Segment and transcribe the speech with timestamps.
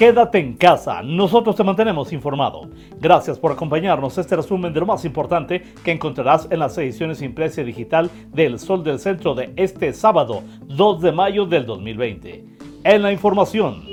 [0.00, 2.70] Quédate en casa, nosotros te mantenemos informado.
[2.98, 4.16] Gracias por acompañarnos.
[4.16, 8.58] Este resumen de lo más importante que encontrarás en las ediciones impresa y digital del
[8.58, 12.44] Sol del Centro de este sábado, 2 de mayo del 2020.
[12.84, 13.84] En la información.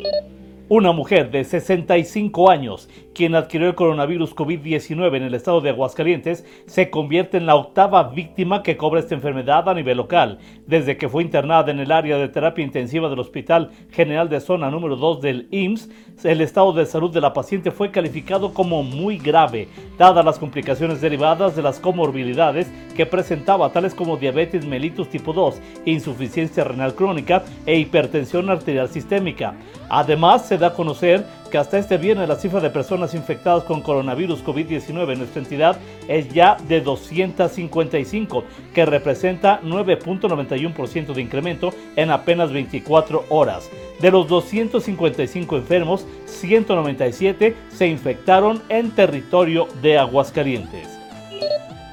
[0.70, 6.46] Una mujer de 65 años, quien adquirió el coronavirus COVID-19 en el estado de Aguascalientes,
[6.66, 11.08] se convierte en la octava víctima que cobra esta enfermedad a nivel local, desde que
[11.08, 15.22] fue internada en el área de terapia intensiva del Hospital General de Zona número 2
[15.22, 15.90] del IMSS.
[16.26, 21.00] El estado de salud de la paciente fue calificado como muy grave, dadas las complicaciones
[21.00, 27.46] derivadas de las comorbilidades que presentaba, tales como diabetes mellitus tipo 2, insuficiencia renal crónica
[27.66, 29.56] e hipertensión arterial sistémica.
[29.90, 33.82] Además, se da a conocer que hasta este viernes la cifra de personas infectadas con
[33.82, 38.44] coronavirus COVID-19 en nuestra entidad es ya de 255,
[38.74, 43.70] que representa 9.91% de incremento en apenas 24 horas.
[44.00, 50.97] De los 255 enfermos, 197 se infectaron en territorio de Aguascalientes.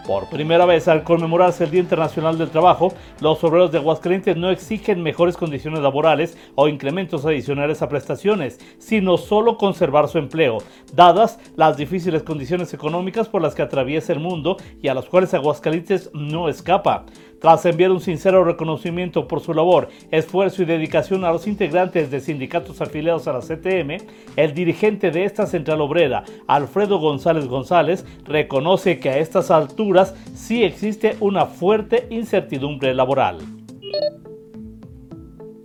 [0.06, 4.50] Por primera vez al conmemorarse el Día Internacional del Trabajo, los obreros de Aguascalientes no
[4.50, 10.58] exigen mejores condiciones laborales o incrementos adicionales a prestaciones, sino solo conservar su empleo,
[10.92, 15.32] dadas las difíciles condiciones económicas por las que atraviesa el mundo y a las cuales
[15.32, 17.06] Aguascalientes no escapa.
[17.44, 22.20] Tras enviar un sincero reconocimiento por su labor, esfuerzo y dedicación a los integrantes de
[22.20, 23.98] sindicatos afiliados a la CTM,
[24.36, 30.64] el dirigente de esta central obrera, Alfredo González González, reconoce que a estas alturas sí
[30.64, 33.36] existe una fuerte incertidumbre laboral.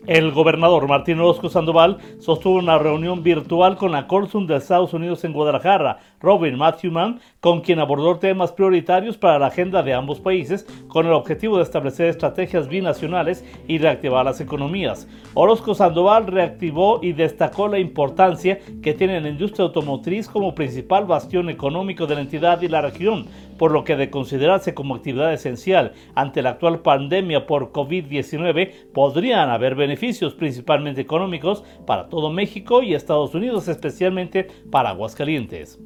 [0.09, 5.23] El gobernador Martín Orozco Sandoval sostuvo una reunión virtual con la Corsun de Estados Unidos
[5.23, 10.65] en Guadalajara, Robin Matthewman, con quien abordó temas prioritarios para la agenda de ambos países,
[10.87, 15.07] con el objetivo de establecer estrategias binacionales y reactivar las economías.
[15.35, 21.51] Orozco Sandoval reactivó y destacó la importancia que tiene la industria automotriz como principal bastión
[21.51, 23.27] económico de la entidad y la región,
[23.59, 29.49] por lo que de considerarse como actividad esencial ante la actual pandemia por COVID-19 podrían
[29.49, 35.77] haber beneficios principalmente económicos para todo México y Estados Unidos, especialmente para Aguascalientes.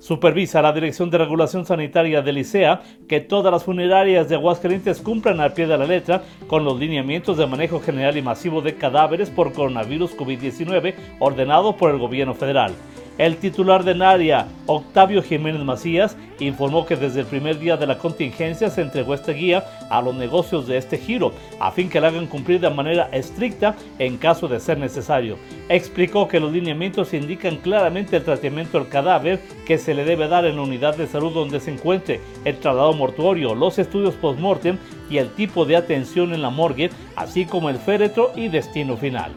[0.00, 5.38] Supervisa la Dirección de Regulación Sanitaria del ICEA que todas las funerarias de Aguascalientes cumplan
[5.38, 9.30] al pie de la letra con los lineamientos de manejo general y masivo de cadáveres
[9.30, 12.72] por coronavirus COVID-19 ordenado por el gobierno federal.
[13.18, 17.98] El titular de NARIA, Octavio Jiménez Macías, informó que desde el primer día de la
[17.98, 22.08] contingencia se entregó esta guía a los negocios de este giro, a fin que la
[22.08, 25.36] hagan cumplir de manera estricta en caso de ser necesario.
[25.68, 30.46] Explicó que los lineamientos indican claramente el tratamiento del cadáver que se le debe dar
[30.46, 34.78] en la unidad de salud donde se encuentre, el traslado mortuorio, los estudios post-mortem
[35.10, 39.32] y el tipo de atención en la morgue, así como el féretro y destino final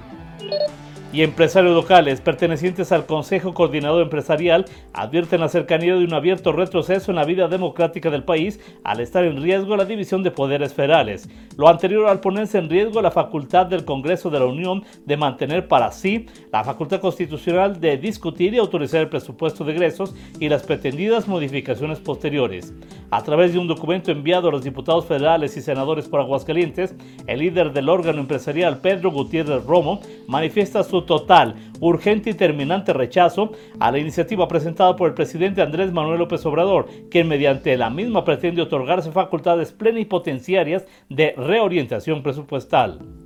[1.15, 7.09] y empresarios locales pertenecientes al Consejo Coordinador Empresarial advierten la cercanía de un abierto retroceso
[7.09, 11.29] en la vida democrática del país al estar en riesgo la división de poderes federales.
[11.55, 15.69] Lo anterior al ponerse en riesgo la facultad del Congreso de la Unión de mantener
[15.69, 20.63] para sí la facultad constitucional de discutir y autorizar el presupuesto de egresos y las
[20.63, 22.73] pretendidas modificaciones posteriores.
[23.09, 26.93] A través de un documento enviado a los diputados federales y senadores por Aguascalientes,
[27.25, 33.51] el líder del órgano empresarial Pedro Gutiérrez Romo manifiesta su total, urgente y terminante rechazo
[33.79, 38.23] a la iniciativa presentada por el presidente Andrés Manuel López Obrador, quien mediante la misma
[38.23, 43.24] pretende otorgarse facultades plenipotenciarias de reorientación presupuestal.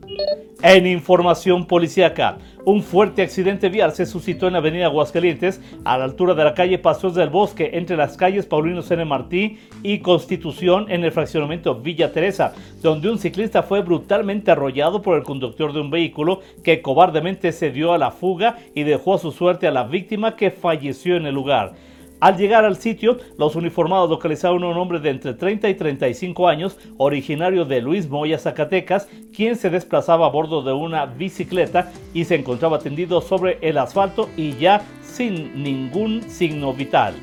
[0.62, 6.04] En información policíaca, un fuerte accidente vial se suscitó en la avenida Aguascalientes a la
[6.04, 9.06] altura de la calle Pasos del Bosque entre las calles Paulino N.
[9.06, 15.16] Martí y Constitución en el fraccionamiento Villa Teresa, donde un ciclista fue brutalmente arrollado por
[15.16, 19.20] el conductor de un vehículo que cobardemente se dio a la fuga y dejó a
[19.20, 21.72] su suerte a la víctima que falleció en el lugar.
[22.20, 26.50] Al llegar al sitio, los uniformados localizaron a un hombre de entre 30 y 35
[26.50, 32.26] años, originario de Luis Moya, Zacatecas, quien se desplazaba a bordo de una bicicleta y
[32.26, 37.14] se encontraba tendido sobre el asfalto y ya sin ningún signo vital.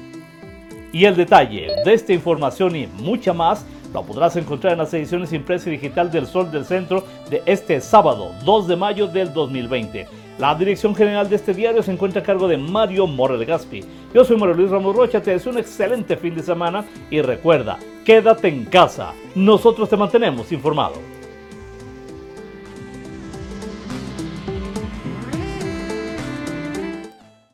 [0.93, 3.67] Y el detalle de esta información y mucha más
[3.97, 7.81] lo podrás encontrar en las ediciones impresa y digital del Sol del Centro de este
[7.81, 10.07] sábado 2 de mayo del 2020.
[10.39, 13.83] La dirección general de este diario se encuentra a cargo de Mario Morel Gaspi.
[14.13, 17.79] Yo soy Mario Luis Ramos Rocha, te deseo un excelente fin de semana y recuerda,
[18.05, 19.15] quédate en casa.
[19.35, 21.16] Nosotros te mantenemos informado.